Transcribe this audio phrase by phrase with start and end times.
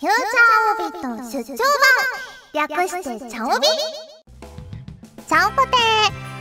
[0.00, 1.58] フューチャーオービット出張
[2.54, 2.78] 版。
[2.78, 3.66] 略してチャオビ。
[5.28, 5.76] チャオポテ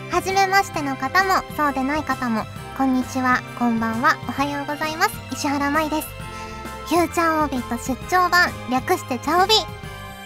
[0.09, 2.43] ーはじめましての方もそうでない方も
[2.77, 5.11] こんにちはこんばんはおはようございます。
[5.33, 6.07] 石原舞です。
[6.87, 9.53] フューチャーオービット出張版略してチャオビ。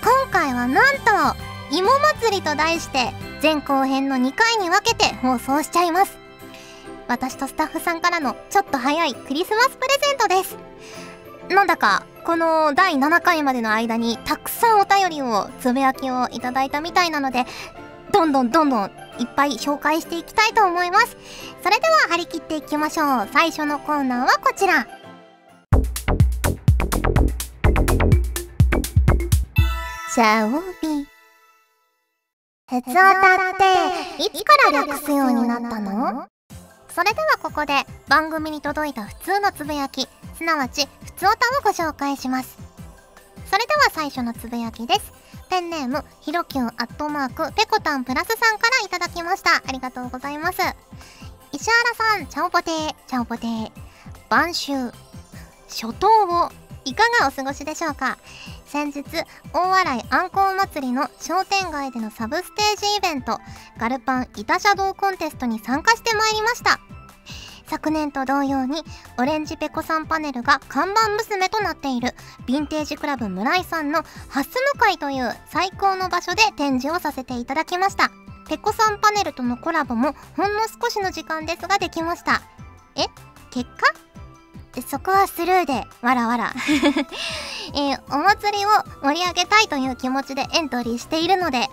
[0.03, 1.35] 今回はなんと
[1.75, 1.89] 芋
[2.21, 6.19] 祭りと題して前後編の2回に分けて放送しちゃいます。
[7.07, 10.55] 私とスタッフさんからのちょっと早いクリスマスプレゼントです。
[11.49, 17.45] なんだかこの第7回までの間にたくさんお便りをつぶやきをいただいたみたいなので
[18.11, 18.87] どんどんどんどんい
[19.23, 21.17] っぱい紹介していきたいと思います。
[21.63, 23.29] それでは張り切っていきましょう。
[23.31, 24.87] 最初のコーナーはこちら。
[30.13, 31.07] シャオビ
[32.67, 36.27] 鉄オタっていつから略すようになったの？
[36.93, 37.73] それではここで
[38.07, 40.07] 番組に届いた普通のつぶやき
[40.37, 42.55] すなわち普通おたをご紹介します。
[43.49, 45.11] それでは最初のつぶやきです。
[45.49, 49.55] ペンネームひろきゅんアットマークペコタンプラスさんからいただきました。
[49.67, 50.59] ありがとうございます。
[51.51, 53.71] 石原さんチャオポテーチャオポテー。
[54.29, 54.73] 晩秋。
[55.67, 56.51] 初冬を
[56.85, 58.19] いかがお過ごしでしょうか？
[58.73, 59.03] 先日
[59.53, 63.37] 大洗あんこう祭りの商店街でのサブステージイベント
[63.77, 66.79] ガルパン板車道コンテストに参加してまいりました。
[67.67, 68.81] 昨年と同様に
[69.19, 72.15] オレンジペコさんパネルが看板娘となっている
[72.47, 78.09] ヴィンテージクラブ村井さんのハス向かいという最高の場所で展示をさせていただきました。
[78.49, 82.41] ペコさんパネルとのコラボもほんの少しの時間ですができました。
[82.95, 83.05] え？
[83.51, 84.12] 結果？
[84.81, 86.53] そこはスルーでわらわら。
[87.75, 88.69] えー、お祭りを
[89.01, 91.69] 盛り上げたいという気持ちでエントリーしているので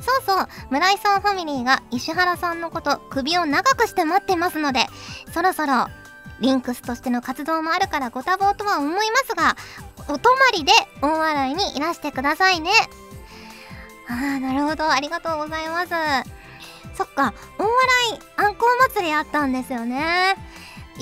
[0.00, 4.86] そうそう村井さんファミリーが石原さんのこと首を長くして待ってますので
[5.32, 5.86] そろそろ
[6.40, 9.56] リンクスとしての活動もあるからご多忙とは思いますが
[10.08, 12.70] お泊まりで大洗にいらしてくださいね。
[14.08, 14.90] あーなるほど。
[14.90, 15.92] ありがとうございます。
[16.94, 20.36] そっか大洗あんこう祭りあったんですよね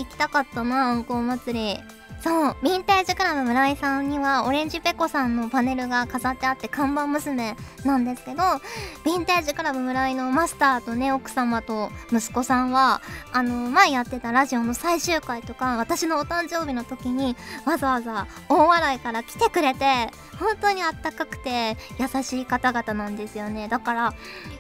[0.05, 2.01] 行きたかったなあんこう祭り。
[2.21, 7.57] そうヴィンテージクラブ村井さんにはオレンジペコさんのパネルが飾ってあって看板娘
[7.87, 13.01] なんですけどヴィンテージクラブ村井のマスターとね奥様と息子さんは
[13.33, 23.69] あの前やってたラジオの最終回とか私のお誕生日の時にわざわざ大洗から来てくれて本当にあったかくて優しい方々なんですよね。
[23.69, 24.15] だから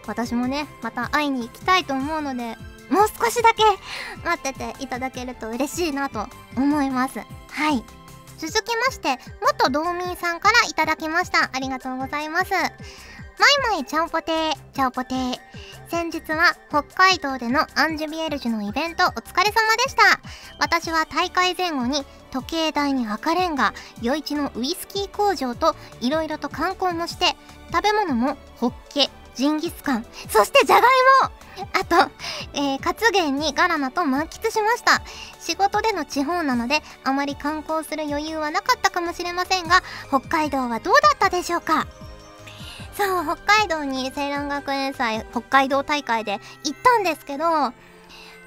[0.06, 2.56] 私もねまた会いに行きたいと思うので
[2.90, 3.62] もう少しだけ
[4.24, 7.20] 待ってていただけると嬉しいなと思います。
[7.20, 7.24] は
[7.72, 7.82] い。
[8.38, 11.50] 続きまして元道民さんからいただきました。
[11.52, 12.52] ありがとうございます。
[12.52, 12.70] マイ
[13.76, 15.38] マイチャオポテーチャオポテー。
[15.88, 20.20] 先日は北海道でのアンジュビエルジュのイベントお疲れ様でした。
[20.58, 27.34] 私は大会前後に時計台に赤レンガ余市のウイスキー工場といろいろと観光もして
[27.72, 29.10] 食べ物もホッケ。
[29.34, 30.91] ジンギスカンそしてじゃがい
[31.22, 31.30] も
[31.72, 32.10] あと、
[32.54, 35.02] えー、カツゲンにガラナと満喫しました。
[35.41, 41.86] 仕事での地方なのであまり観光する余裕はなかったかもしれませんが北海道はどうだったでしょうか？
[42.94, 47.72] そう北海道に青蘭学園祭北海道大会で行ったんですけど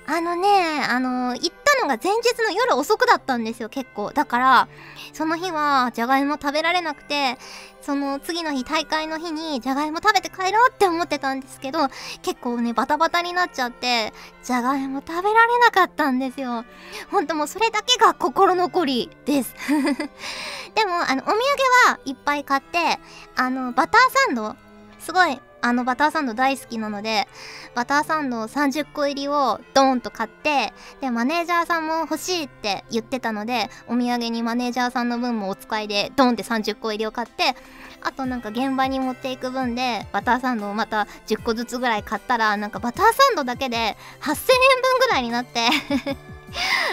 [0.06, 4.12] あのねあの行ったのが前日の夜遅くだったんですよ結構。
[4.12, 4.68] だから
[5.14, 7.38] その日はじゃがいも食べられなくて
[7.81, 11.88] その次の日大会の日にじゃがいも食べて帰ろうって思ってたんですけど
[12.22, 16.66] 結構ねバタバタになっちゃってじゃがいも食べられなかったんですよ。
[17.09, 19.56] ほんともうそれだけが心残りです。
[20.75, 21.38] でもあのお土産
[21.88, 23.00] はいっぱい買って
[23.35, 24.56] あのバターサンド
[25.00, 27.25] すごいあのバターサンド大好きなので
[27.74, 37.56] バターサンド30個入りをドーンと買ってでマネージャーさんも欲しいって言ってたのでお土産にマネージャーさんの分もお使いでドーンって30個入りを買って
[38.02, 45.69] あとなんか現場に持っていく分でバターサンドをまた10個ずつぐらい買ったらなんかバターサンドだけで8000円分ぐらいになって。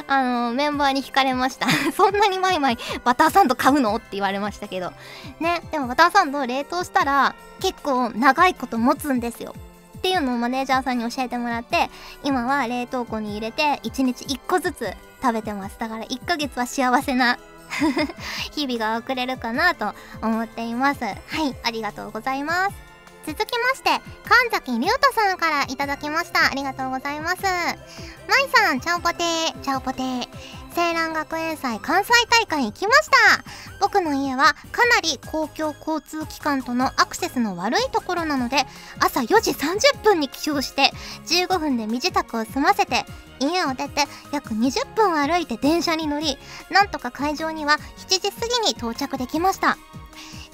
[0.06, 1.66] あのメンバーに聞かれました。
[1.96, 3.94] そんなにマイマイバターサンド買うの？
[3.96, 4.92] って言われましたけど。
[5.38, 9.54] ねでもバターサンド冷凍したら結構長いこと持つんですよ。
[9.98, 11.90] っていうのをマネージャーさんに教えてもらって
[12.24, 15.78] 今は冷凍庫に入れて1日1個ずつ食べてます。
[15.78, 17.38] だから1ヶ月は幸せな
[18.52, 21.04] 日々が送れるかなと思っています。
[21.04, 21.16] はい
[21.62, 22.89] ありがとうございます。
[23.30, 23.90] 続きまして
[24.24, 26.50] 神崎龍太さんからいただきました。
[26.50, 27.42] ありがとうございます。
[27.44, 29.60] まいさんチャオポテー。
[29.60, 30.28] チャオポテー。
[30.76, 33.44] 青蘭学園祭関西大会行きました。
[33.80, 38.66] 僕の家はかなり公共交通機関とのアクセスの悪いところなので
[38.98, 40.90] 朝4時30分に起床して
[41.26, 43.04] 15分で身支度を済ませて
[43.38, 46.36] 家を出て約20分歩いて電車に乗り
[46.70, 49.78] なんとか会場には7時過ぎに到着できました。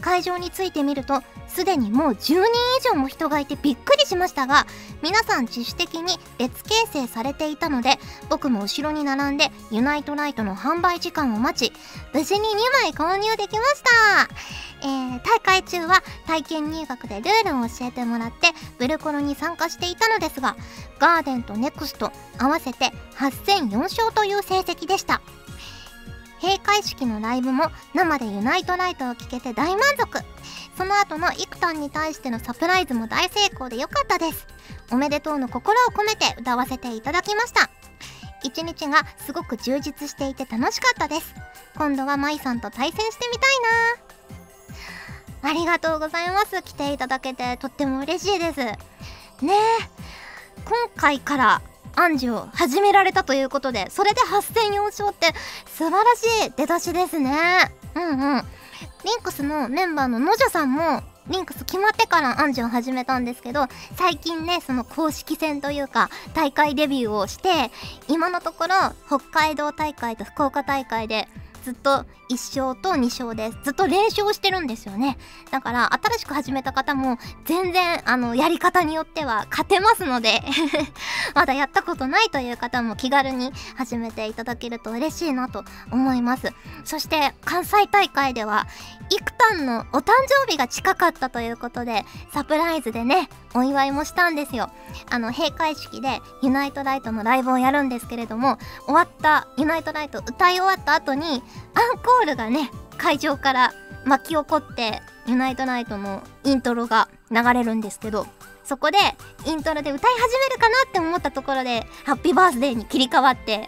[0.01, 1.23] 会場に着いてみると
[1.57, 2.45] すでにもう10人以
[2.85, 4.67] 上も人がいてびっくりしましたが
[5.03, 7.99] 皆さん自主的に別形成されていたので
[8.29, 11.73] 僕も後ろに並んでユナイトライトの販売時間を待ち
[12.13, 12.53] 無事に2
[12.85, 14.29] 枚購入できました。
[14.83, 20.57] えー、大会中は体験入学でルールを教えてもらってブルコロに参加していたのですが
[20.99, 25.23] ガーデンとネクスト合わせて8戦4勝という成績でした。
[26.43, 30.36] 閉会式のライブも生でユナイトライトを聴けて大満足。
[30.77, 34.47] その後のイクタンに対してのサプライズも大成功で良かったです。
[34.93, 37.71] おめでとうの心を込めて歌わせていただきました。
[38.43, 41.35] 一日がすごく充実していて楽しかったです。
[41.77, 43.55] 今度はマイさんと対戦してみたい
[45.43, 45.51] な。
[45.51, 46.63] ありがとうございます。
[46.63, 48.61] 来ていただけてとっても嬉しいです。
[48.61, 48.77] ね
[49.43, 49.53] え。
[50.65, 51.63] 今回から
[51.95, 55.33] 暗示を始められたということでそれで8戦4勝って
[55.67, 57.33] 素晴らしい出だしですね。
[57.95, 58.45] うんうん。
[59.07, 67.71] リンクスのメンバーののじゃさんもリンクス決まってからアンジュを始めたんですけど最近ねその公式戦というか大会デビューをして
[68.09, 68.75] 今のところ
[69.07, 71.29] 北海道大会と福岡大会で
[71.67, 73.59] ずっと1勝と2勝です。
[73.65, 75.19] ずっと連勝してるんですよね。
[75.51, 80.43] だから新しく始めた方も全然あのやり方によっては勝てますので
[81.35, 86.53] まだやったことないという方も気軽に始めていただけると嬉しいなと思います。
[86.85, 88.69] そして関西大会では
[89.11, 94.71] 幾多のお誕生日が近かったということでサプライズでねお祝いもしたんですよ。
[95.11, 101.43] あの閉会式でユナイトライトのライブをやるんですけれども終わったユナイトライト歌い終わった後に
[101.75, 103.75] アンコールがね会場から
[104.05, 108.27] 巻き起こってユナイトライトのイントロが流れるんですけど
[108.65, 108.99] そこで
[109.47, 113.67] イントロで歌い始めるかなって思ったところでハッピーバースデーに切り替わって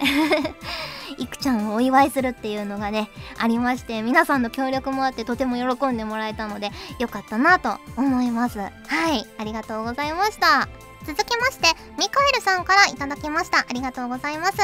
[1.18, 8.58] いくちゃんをお祝いするっていうのがねありまして皆さんの協力もあってとても喜んでもらえたのでよかったなと思います。
[8.58, 8.68] は
[9.12, 10.68] いありがとうございました。
[11.06, 13.58] 続きましてミカエルさんからいただきました。
[13.60, 14.58] ありがとうございます。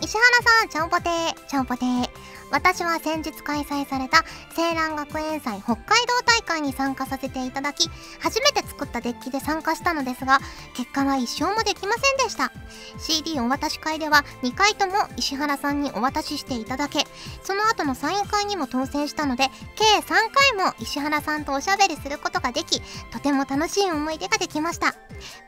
[0.00, 2.08] 石原さんちゃんぽてーちゃんぽてー。
[2.50, 4.24] 私は先日開催された
[4.56, 7.88] 青蘭学園祭北海道大会に参加させていただき
[8.20, 10.38] 初めて作ったデッキで参加したのですが
[10.74, 12.52] 結果は1勝もできませんでした。
[12.98, 17.04] CD お渡し会では2回とも石原さんにお渡ししていただけ
[17.42, 22.80] その後のサイン会にも当選したので計3回も石原さんとおしゃべりすることができ
[23.12, 24.94] とても楽しい思い出ができました。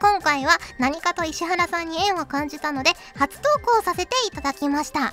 [0.00, 5.12] 今回は何かと石原さんに縁を感じたので初投稿させていただきました。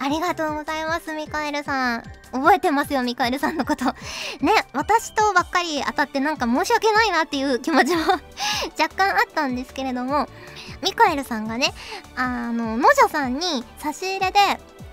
[0.00, 2.02] ありがとうございます、ミカエルさん。
[2.32, 3.84] 覚えてますよ、ミカエルさんのこと。
[4.40, 8.02] ね、私とばっかり当たってなんか申し訳ないなっていう気持ちも
[8.78, 10.28] 若干あったんですけれども、
[10.82, 11.72] ミカエルさんがね、
[12.16, 14.38] あの、のじゃさんに差し入れで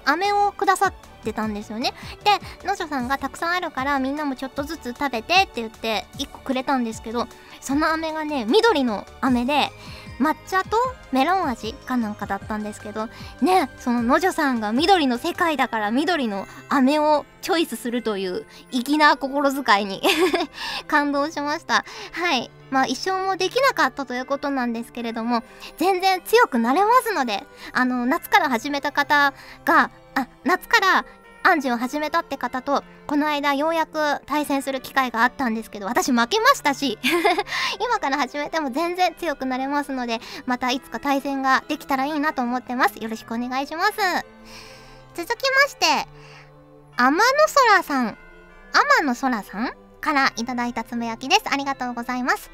[0.05, 0.93] 飴をくださっ
[1.23, 1.93] てたんですよね。
[2.23, 7.27] で、のじゃさんがたくさんあるからみんなもちょっとずつ食べてって言って1個くれたんですけど、
[7.61, 9.71] その飴がね、緑の飴で、
[10.19, 10.77] 抹茶と
[11.11, 13.07] メロン味かなんかだったんですけど
[13.41, 20.01] ねそののじょさんが緑の世界だから緑の飴をチョイスするという粋な心遣いに
[20.87, 21.85] 感動しました。
[22.11, 22.49] はい。
[22.71, 25.43] まあ一生もできなかったということなんですけれども
[25.77, 29.33] 全然強くなれますのであの夏から始めた方
[29.63, 31.05] があ夏から
[31.45, 36.97] 暗示を始めたって方とこの間ようやく対戦する機会があったんですけど私負けましたし
[37.79, 42.95] 今から始めても全然強くなれますのでまたいつか対戦ができたらいいなと思ってます。
[42.95, 43.91] よろしくお願いします。
[45.13, 46.07] 続きまして
[46.97, 47.23] 天の
[47.71, 48.17] 空さん。
[48.73, 51.43] 天の空さんからいただいたつぶやきです。
[51.45, 52.49] ありがとうございます。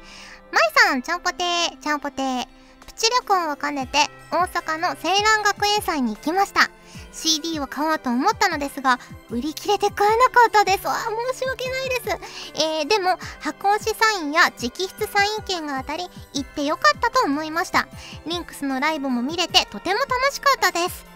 [0.52, 1.78] まいさんちゃんぽてー。
[1.78, 2.46] ちゃんぽてー。
[2.86, 3.98] プチ旅行を兼ねて
[4.30, 6.70] 大阪の青蘭学園祭に行きました。
[7.12, 8.98] CD を買おうと思ったのですが
[9.30, 10.86] 売り切れて買えなかったです。
[10.86, 10.96] わ
[11.32, 17.88] 申し訳ないです、えー、でも箱押しサインや直筆サイン券が当たり行ってよかったと思いました。
[18.26, 21.12] リンクスのライブも見れてとても楽しかったです。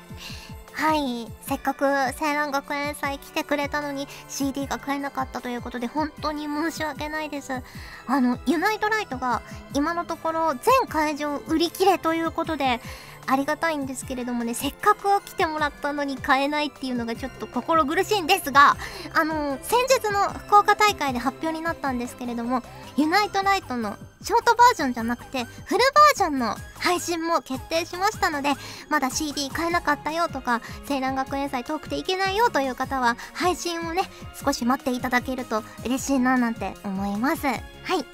[0.77, 1.27] はい。
[1.41, 7.63] せっかく青蘭学園祭来てくれたのに CD が買えなかったということで本当に申し訳ないです。
[8.07, 9.41] あのユナイトライトが
[9.73, 12.83] 今のところ全会場売り切れということで
[13.27, 18.77] ありがたいんですけれどもねせっかく来てもらったのに買えないっていうのがちょっと心苦しいんですが
[19.15, 22.63] あの先日の福岡大会で発表になったんですけれども
[22.97, 28.55] ユナイトライトのショートバージョンじゃなくてフルバージョンの配信も決定しましたので
[28.89, 34.03] まだ CD 買えなかったよとか青蘭学園祭遠くていけないよという方は配信をね
[34.35, 37.47] 少し待っていただけると嬉しいななんて思います。
[37.47, 37.61] はい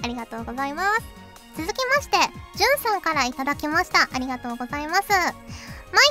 [0.02, 1.21] ありがとうございます。
[1.56, 2.16] 続きまして
[2.56, 4.08] じゅんさんからいただきました。
[4.12, 5.08] ありがとうございます。
[5.10, 5.32] まい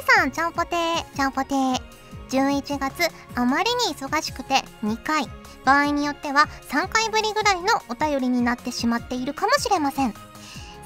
[0.07, 1.15] さんちゃんぽてー。
[1.15, 1.81] ちゃんぽてー。
[2.29, 5.27] 11月あまりに忙しくて2回
[5.65, 10.13] 場合によっては3回ぶりぐらいのお便りになってしまっているかもしれません。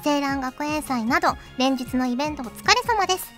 [0.04, 3.32] 青蘭学園祭など連日のイベントお疲れ様です。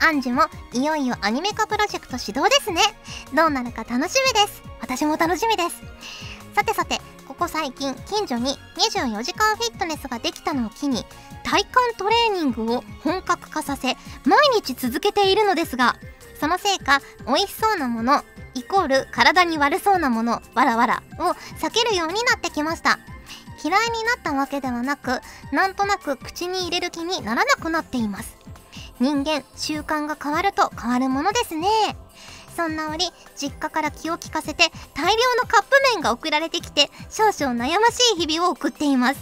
[0.00, 2.80] アンジュもいよいよアニメ化プロジェクト始動ですね。
[3.34, 4.62] どうなるか楽しみです。
[4.80, 5.82] 私も楽しみです。
[6.54, 7.00] さてさて
[7.38, 11.04] こ最近近所に24時間フィットネスができたのを機に
[11.44, 15.94] 体幹トレーニングを本格化させ毎日続けているのですが
[16.40, 18.22] そのせいか美味しそうなもの
[18.54, 21.30] イコール体に悪そうなものわらわらを
[21.60, 22.98] 避けるようになってきました。
[23.62, 25.20] 嫌いになったわけではなく
[25.52, 28.36] なんとなく口に入れる気にならなくなっています。
[29.00, 31.68] 人間習慣が変わると変わるものですね。
[32.58, 33.04] そんな折
[33.36, 39.20] 実家から気を利かせて大量のカップ麺が送られてきて少々悩ましい日々を送っています。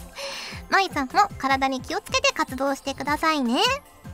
[0.70, 3.60] まいさんも体に気をつけて活動してくださいね。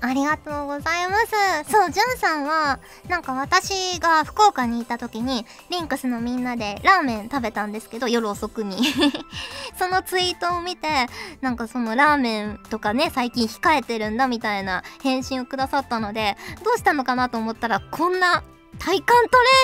[0.00, 1.16] ありがとうございま
[1.64, 1.70] す。
[1.70, 8.78] そう、じゅんさんは、なんか私が福岡にいた時に、リンクスのみんなでラーメン食べたんですけど、夜遅くに。
[9.78, 11.06] そのツイートを見て、
[11.40, 18.42] なんかそのラーメンとかね、最近控えてるんだみたいな返信をくださったので、どうしたのかなと思ったら、こんな
[18.78, 19.14] 体幹ト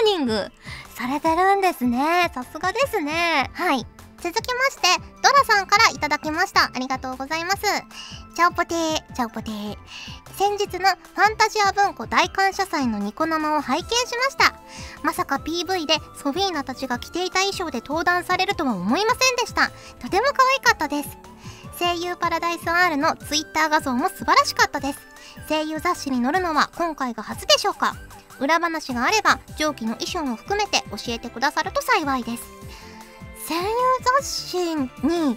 [0.06, 0.50] レーニング
[0.94, 2.30] されてるんですね。
[2.34, 3.50] さすがですね。
[3.54, 3.86] はい。
[4.20, 4.88] 続きまして、
[5.22, 6.72] ドラさんからいただきました。
[6.74, 7.62] ありがとうございます。
[8.34, 9.76] チャオポテー、チャオポテー。
[10.36, 14.54] 先日のファンタジア文庫大感謝祭のニコ生を拝見しました。
[15.02, 19.70] まさか PV でソフィーナたちが着ていた衣装で登壇されるとは思いませんでした。
[20.00, 21.16] とても可愛かったです。
[21.78, 24.98] 声優パラダイス R の Twitter 画像も素晴らしかったです。
[25.48, 27.94] 声優雑誌に載るのは今回が初でしょうか？
[28.40, 32.42] 裏話があれば上記の衣装も含めて教えてくださると幸いです。
[33.48, 33.62] 声優
[34.20, 35.36] 雑誌に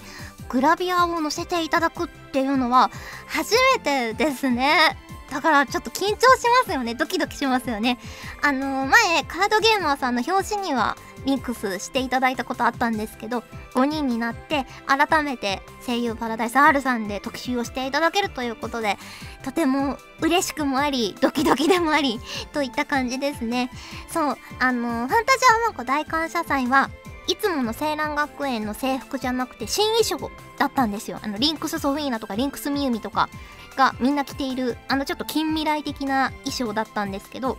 [0.49, 2.91] グラビアを載せていただくっていうのは
[3.25, 4.97] 初めてですね
[5.31, 6.17] だからちょっと緊張し
[6.65, 6.93] ますよね。
[6.93, 7.97] ドキドキしますよね。
[8.41, 18.97] あの前カードゲーマーさんの表紙にはミックスしていただいたことあったんですけど5人になって改めて声優パラダイス R さんで特集をしていただけるということで
[19.45, 22.19] とても嬉しくもありドキドキでもあり
[22.51, 23.71] といった感じですね。
[24.09, 26.89] そうあのファンタジアマンコ大感謝祭は
[27.27, 31.19] いつもの青蘭学園の制服じゃなくて新衣装だったんですよ。
[31.21, 33.29] あのリンクスソフィーナとかリンクスミユミとか
[33.77, 37.57] がみんな着ているあのちょっと近未来的な衣装だったんですけど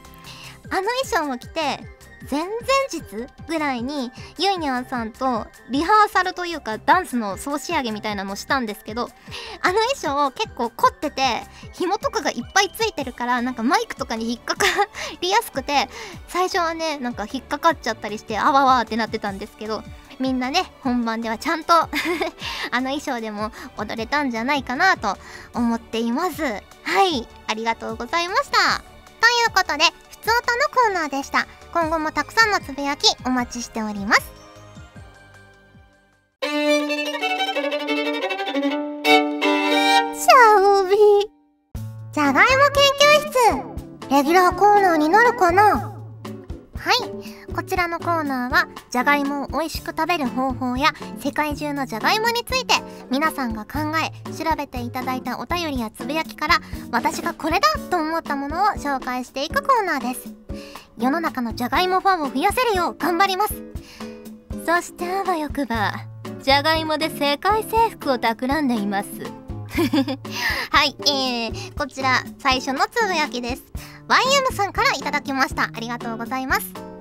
[0.71, 1.81] あの衣装を着て
[2.31, 2.51] 前々
[2.91, 9.07] 日ぐらいにユイニャンさんとリハーサルというかダンスの総仕上げみたいなのをしたんですけどあ
[9.73, 11.23] の衣装結構凝ってて
[11.73, 14.67] 紐とかがいっぱいついてるからなんかマイクとかに引っかか
[15.21, 15.89] りやすくて
[16.29, 19.83] 最初はねなんか引っかかっちゃったりしてあわわってなってたんですけど
[20.19, 21.89] みんなね本番ではちゃんと あ
[22.81, 25.17] の衣装でも踊れたんじゃないかなと
[25.55, 26.43] 思っています。
[26.45, 26.61] は
[27.05, 28.79] いありがとうございました。
[29.21, 31.47] ということでふつおたのコーナーでした。
[31.73, 34.31] 今後もたくさんのつぶやきお待ちしております。
[36.43, 40.97] シャオビ
[42.13, 42.83] じゃがいも研
[43.25, 44.11] 究室。
[44.11, 45.95] レギュラーコーナーになるかな？
[46.77, 47.55] はい。
[47.55, 52.75] こちらのコーナーはじゃがいもを美味しく食べる方法や世界中のじゃがいもについて
[53.11, 56.61] 皆さんが考え調べていただいたお便りやつぶやきから
[56.91, 60.35] 私がこれだと思ったものを紹介していくコーナーです。
[60.99, 63.63] 世の中のじゃがいもファンを増やせるよう頑張ります。
[64.65, 65.95] そしてあわよくば
[66.43, 69.09] じゃがいもで世界征服を企んでいます。
[70.71, 73.63] はい、えー、こちら最初のつぶやきです。
[74.09, 75.65] YM さんからいただきました。
[75.65, 76.93] ありがとうございます。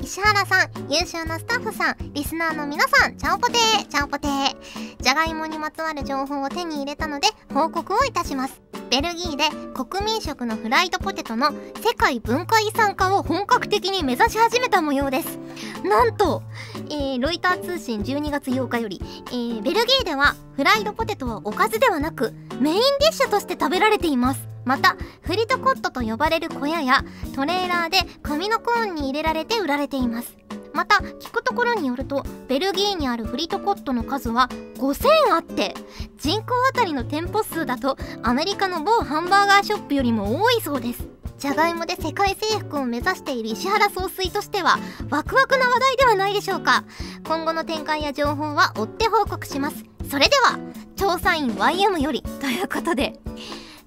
[0.00, 4.56] 石原さん優秀なスタッフさんリスナーの皆さんちゃんぽてーちゃんぽてー。
[5.00, 8.61] じゃがいもにまつわる情報を手に入れたので報告をいたします。
[8.92, 11.50] ベルギーで国民食のフライドポテトの
[11.82, 15.38] 世界文化遺産化を本格的に目指し始めた模様です。
[15.82, 16.42] なんと、
[16.90, 24.46] えー、ロイター通信12月8日より、えー、ベルギーではフライドポテトはおかずではなくメインディッシュとして食べられています。
[24.66, 27.02] またフリトコットと呼ばれる小屋や
[27.34, 30.36] トレーラーで紙のコーンに入れられて売られています。
[30.74, 35.74] また聞くところによるとベルギーにあるフリトコットの数は5000あって
[36.18, 41.06] 人口あたりの店舗数だとアメリカの某ハンバーガーショップよりも多いそうです。
[41.38, 44.78] じゃがいもで世界征服を目指している石原総帥としては
[45.10, 46.84] ワクワクな話題ではないでしょうか。
[47.26, 49.84] 今後の展開や情報は追って報告します。
[50.08, 50.58] それでは
[50.94, 53.18] 調査員 YM よりということで。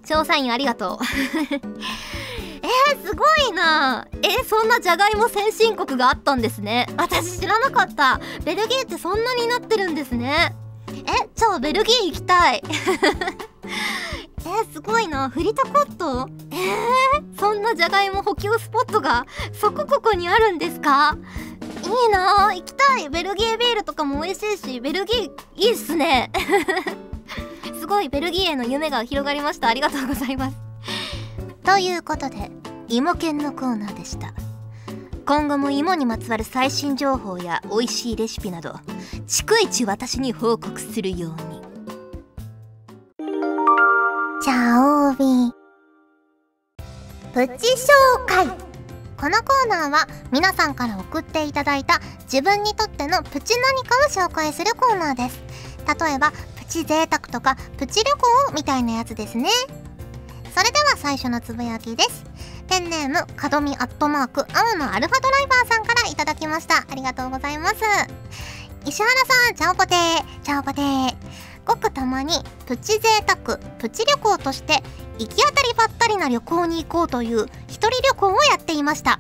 [0.06, 1.06] 調査員ありがとう。
[2.66, 4.08] えー、すごいな。
[4.24, 6.88] えー、そんなじゃがいも先進国があったんですね。
[6.98, 8.20] 私知らなかった。
[8.44, 10.56] ベルギーってそんなになってるんですね。
[10.92, 12.64] えじゃあベルギー行きたい。
[14.48, 15.30] えー、すごいな。
[15.30, 16.28] フリタコット？
[16.52, 21.18] えー、そんなじゃがいも補給スポットがそこここにあるんですか？
[21.84, 22.48] いいな。
[22.54, 23.10] 行きたい。
[23.10, 26.32] ベルギービールとかも美味しいしベルギーいいっすね。
[27.80, 29.68] すごいベルギーへの夢が広がりました。
[29.68, 30.65] ありがとうございます。
[31.66, 32.52] ということで
[32.88, 34.34] 芋犬のコーナーでした。
[35.26, 38.76] 今後も芋にまつわる最新情報や美味しいレシピなど
[39.26, 41.62] 逐一私に報告するように。
[44.44, 45.52] チャオビ
[47.34, 48.48] プチ紹介。
[49.18, 52.00] このコーナーは皆さんから送っていただいた
[52.32, 55.42] 自分にとってのプチ何かを紹介するコーナーです。
[56.00, 59.50] 例えばプチ贅沢とかプチ旅行みたいなやつですね。
[60.56, 62.24] それでは最初のつぶやきです。
[62.70, 66.86] ペンネームかどみアットマーク青のアルファドライバーさんからいただきました。
[66.90, 67.76] ありがとうございます。
[68.86, 70.42] 石原さんチャオポテー。
[70.44, 71.16] チャオポテー。
[71.66, 72.36] ごくたまに
[72.68, 74.82] プチ贅沢プチ旅行として
[75.20, 79.20] 行き当たりばったりな旅行に行こうという一人旅行をやっていました。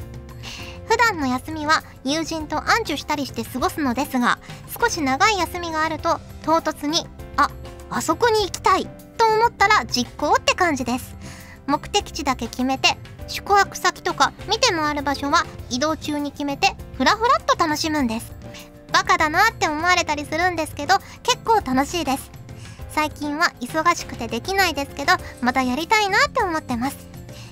[0.87, 4.39] 普段の休みは友人と暗ンしたりして過ごすのですが
[4.79, 7.49] 少し長い休みがあると唐突にあ
[7.89, 8.87] あそこに行きたい。
[9.17, 11.15] と思ったら実行って感じです。
[11.67, 18.33] 目的地だけ決めて宿泊先とか見て回る場所は移動中に決めてふらふらっと楽しむんです。
[18.91, 22.31] バカだなって思われたりするんですけど結構楽しいです。
[22.89, 26.97] 最近は忙しくてできないですけどまたやりたいなって思ってます。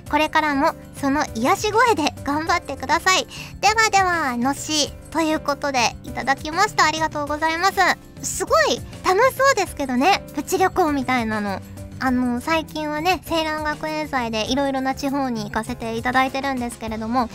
[0.09, 3.27] これからもその癒し声で頑張ってください。
[3.61, 4.93] ではではのし。
[5.11, 6.85] ということでいただきました。
[6.85, 8.12] ありがとうございます。
[8.23, 10.23] すごい楽しそうですけどね。
[10.35, 11.61] プチ旅行みたいなの。
[12.05, 17.29] あの最近はね青蘭学園祭でいろいろな地方に行かせていただいてるんですけれども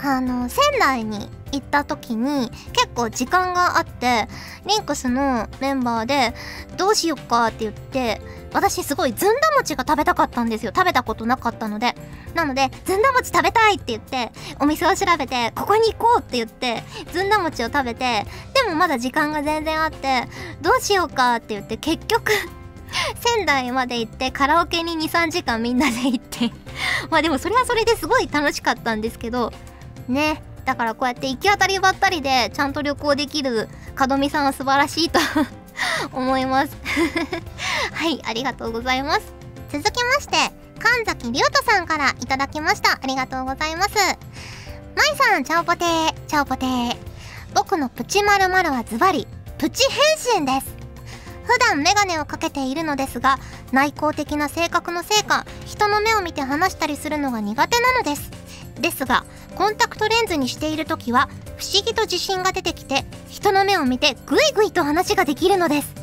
[0.00, 4.28] あの仙台に行った時に結構時間があって
[4.64, 6.34] リンクスのメンバーで
[6.76, 10.72] どうしよっかって言って私すごいずんだ餅が食べたかったんですよ。
[10.76, 11.96] 食べたことなかったので。
[12.34, 18.24] なのでずんだ餅食べたいって言ってお店を調べてここに行こうって言ってずんだ餅を食べて
[18.54, 20.26] でもまだ時間が全然あって
[20.62, 22.32] どうしようかって言って結局
[23.20, 26.52] 仙台まで行ってカラオケに23時間みんなで行って
[27.10, 29.52] まあでもそれはそれですごい楽しかったんですけど
[30.08, 35.18] ねだからこうやって行き当たりばったりでちゃんと旅行できる門美さんは素晴らしいと
[36.12, 36.76] 思います。
[37.92, 39.22] はいありがとうございます。
[39.72, 40.36] 続きまして
[40.78, 42.92] 神崎龍斗さんからいただきました。
[42.92, 43.90] ありがとうございます。
[44.94, 46.96] まいさんチャオポテーチャオポテー。
[47.54, 49.26] 僕のプチまるはズバリ
[49.58, 49.84] プチ
[50.26, 50.81] 変身です。
[51.44, 53.38] 普段メガネをかけているのですが
[53.72, 58.30] 内向的な性格のせいか人の目を見て話したりするのが苦手なのです。
[58.80, 59.24] ですが
[59.56, 65.94] コンタクトレンズにしている時は不思議と自信が出てきて人の目を見てグイグイと話ができるのです。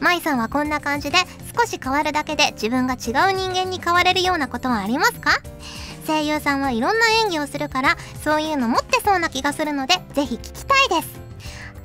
[0.00, 1.18] 舞さんはこんな感じで
[1.54, 5.32] 少し変わるだけで自分が違う人間に変われるようなことはありますか？
[6.06, 11.20] 声優さんはいろんな演技をするからそういうの持ってそうな気がするのでぜひ聞きたいです。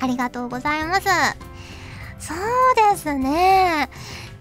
[0.00, 1.45] ありがとうございます。
[2.18, 3.88] そうですね。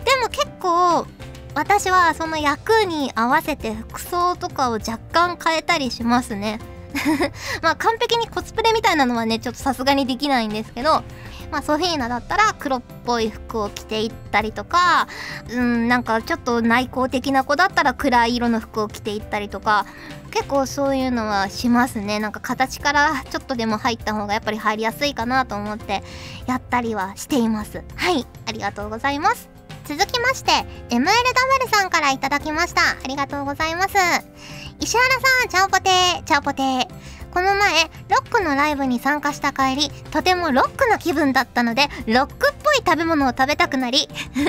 [0.03, 1.07] でも結構
[1.55, 6.59] 私はその役に合わせて服装とかを若干変えたりしますね。
[7.61, 11.03] まあ完璧にコスプレみたいなのはねちょっとさすがにできないんですけど
[11.51, 15.07] まあソフィーナだったら黒っぽい服を着ていったりとか
[15.49, 19.85] うんなんかちょっと内向的な子だったら暗い色の服を着ていったりとか
[20.35, 22.19] 結構そういうのはしますね。
[22.19, 26.03] なんか形からちょっとでも入った方がやっぱり入りやすいかなと思って
[26.45, 27.85] やったりはしています。
[27.95, 28.27] はい。
[28.45, 29.49] ありがとうございます。
[29.85, 30.51] 続きまして
[30.89, 31.07] MLW
[31.71, 32.81] さんから頂きました。
[32.81, 33.95] ありがとうございます。
[34.81, 36.84] 石原さんチャオポテーチャオポテー。
[37.35, 44.07] この前ロックのライブに参加した帰りとてもロックな気分だったのでロックっぽい食べ物を食べたくなり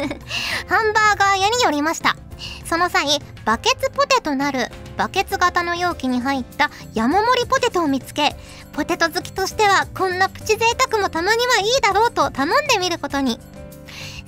[0.69, 2.17] ハンバーガー屋に寄りました。
[2.65, 8.37] その際バケツポテトなるバケツ型の容器に入った山盛りポテトを見つけ
[8.73, 13.41] ポテト好きとしてはこんなプチ贅沢もたまにはいいだろうと頼んでみることに。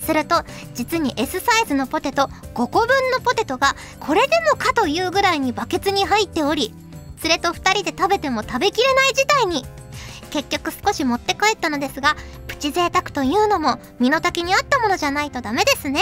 [0.01, 0.43] すると
[0.75, 6.73] 実に S サイズのポテト5個分のポテトがこれでもかというぐらいにバケツに入っており
[7.23, 9.65] 連れと2人で食べても食べきれない事態に。
[10.31, 12.15] 結局少し持って帰ったのですが
[12.47, 16.01] プチ贅沢というのも身の丈に合ったものじゃないとダメですね。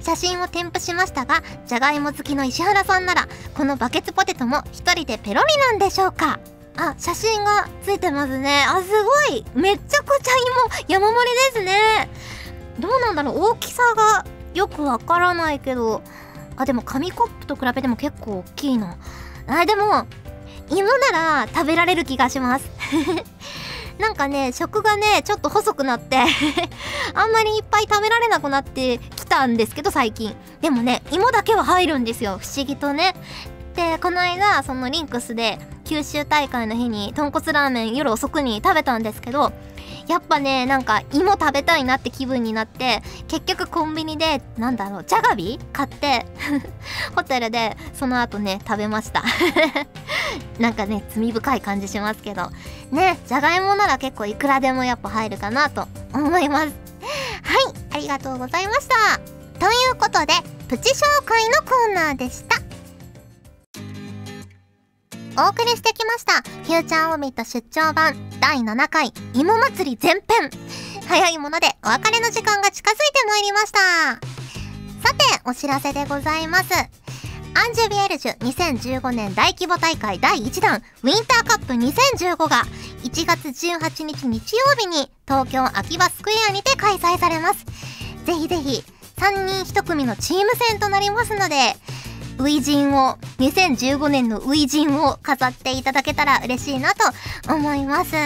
[0.00, 6.40] 写真を添付しましたがじゃがいも好きの石原さんならこのバケツポテトも1人でペロリなんでしょうか。
[6.76, 8.64] あ写真がついてますね。
[8.66, 8.88] あす
[9.30, 9.44] ごい。
[9.54, 10.32] めっちゃくちゃ
[10.86, 12.10] 芋山盛りですね。
[12.78, 13.40] どうなんだろう。
[13.52, 16.02] 大きさがよくわからないけど。
[16.56, 18.96] あでも紙コップと比べても結構大きいな。
[19.50, 20.06] あでも
[20.70, 22.70] 芋なら食べられる気がします。
[23.98, 26.16] なんかね食がねちょっと細くなって
[27.12, 30.34] あんまりいっぱい食べられなくなってきたんですけど最近。
[30.60, 32.38] でもね芋だけは入るんですよ。
[32.40, 33.14] 不思議とね。
[33.74, 35.58] でこの間そのリンクスで
[35.90, 39.50] 九州大会の日に豚骨ラーメン夜遅くに食べたんですけど
[40.06, 46.26] やっぱねなんか芋食べたいなって気分になって結局コンビニでなんだろうじゃがビ買って
[47.16, 49.24] ホテルでその後ね食べました。
[50.60, 52.50] なんかね罪深い感じしますけど。
[52.92, 56.66] ねじゃがいもなら結構いくらでもやっぱ入るかなと思います。
[56.66, 56.72] はい
[57.94, 59.18] ありがとうございました。
[59.58, 60.34] ということで
[60.68, 62.69] プチ紹介のコーナーでした。
[65.38, 66.42] お送りしてきました。
[66.42, 70.50] フューチャーオービット出張版第7回芋祭り前編。
[71.08, 73.78] 早いものでお別れの時間が近づいてまいりました。
[75.06, 76.72] さてお知らせでございます。
[76.72, 82.64] アンジュビエルジュ2015年大規模大会第1弾ウィンターカップ2015が
[83.02, 87.64] 1月18日日曜日に東京秋葉スクエアにて開催されます。
[88.24, 88.84] ぜひぜひ
[89.16, 91.76] 3人1組のチーム戦となりますので
[92.40, 98.16] 初陣を2015年の初陣を飾っていただけたら嬉しいなと思います。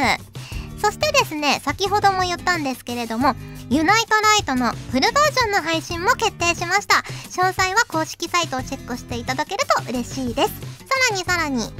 [0.80, 3.34] そしてですね先ほども言ったんですけれども
[3.70, 6.96] ユナイトライトのフルバージョンの配信も決定しました。
[7.30, 10.50] 詳細は公式サイトをチェックしていただけると嬉しいです。
[10.50, 11.72] さらにさらに声優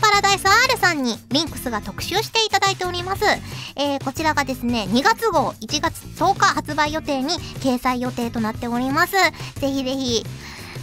[0.00, 3.24] パラダイス R さんにリンクスが特集していただいております、
[3.76, 9.12] えー、こちらがですね2月号1月10日発売予定に掲載予定となっております。
[9.60, 10.26] ぜひぜひ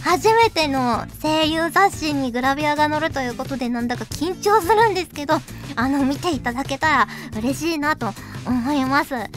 [0.04, 5.34] 初めての声優雑誌にグラビアが載るということでなんだか緊張するんですけど
[5.76, 8.12] あの見ていただけたら嬉しいなと
[8.46, 9.14] 思います。
[9.14, 9.28] はい。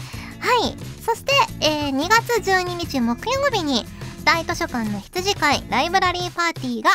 [1.06, 3.86] そして、えー、2月12日木曜日に
[4.24, 6.90] 大図書館の羊会ライブラリーパーティーが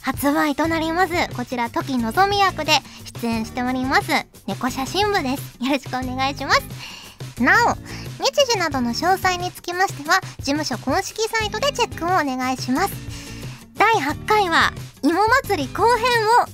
[0.00, 1.12] 発売となります。
[1.36, 2.72] こちら時のぞみ役で
[3.20, 4.12] 出演しております
[4.46, 5.58] 猫写真部です。
[5.60, 7.05] よろしくお願いします。
[7.40, 7.74] なお
[8.22, 12.94] 日時などの詳細につきましては事務所公式サイトでチェックをお願いします。
[13.76, 14.72] 第8回は
[15.02, 16.06] 芋祭り後編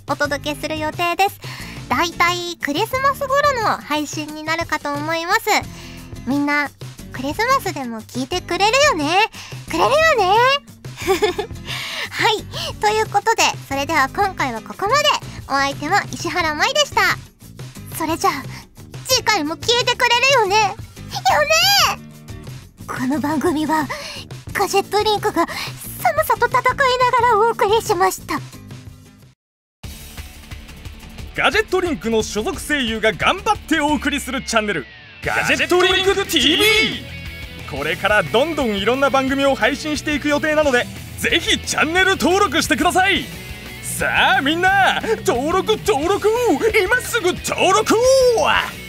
[0.08, 1.40] をお届けする予定です。
[1.88, 5.40] だいたいクリスマス頃の配信になるかと思います。
[6.26, 6.68] みんな
[7.12, 9.30] クリスマスでも聞いてくれるよね？
[9.70, 10.34] くれるよね？
[12.10, 12.44] はい。
[12.80, 15.04] ということでそれでは今回はここまで。
[15.48, 17.02] お相手は石原舞でした。
[17.98, 18.42] それじゃあ
[19.14, 20.57] 次回も聞いてくれるよね？
[20.57, 20.77] よね？
[22.87, 23.87] この番組は
[24.55, 25.46] ガジェットリンクが
[26.03, 26.72] 寒さと戦いなが
[27.33, 28.40] らお送りしました。
[31.37, 34.87] ガジェットリンクの所属声優が頑張ってお送りするチャンネル
[35.22, 36.62] ガジェットリンク TV
[37.70, 40.87] これからどんどんいろんな番組を配信していく予定なので
[41.18, 43.25] ぜひチャンネル登録してください。
[43.83, 46.31] さあみんな登録登録！
[46.83, 48.81] 今すぐ登録を！